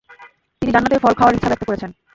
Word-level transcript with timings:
তিনি 0.61 0.71
জান্নাতের 0.71 1.01
ফল 1.03 1.13
খাওয়ার 1.17 1.35
ইচ্ছা 1.35 1.49
ব্যক্ত 1.51 1.63
করেছেন। 1.67 1.89